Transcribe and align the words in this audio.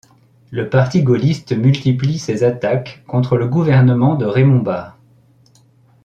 Le 0.49 0.67
parti 0.67 1.03
gaulliste 1.03 1.51
multiplie 1.51 2.17
ses 2.17 2.43
attaques 2.43 3.03
contre 3.05 3.37
le 3.37 3.47
gouvernement 3.47 4.15
de 4.15 4.25
Raymond 4.25 4.63
Barre. 4.63 4.97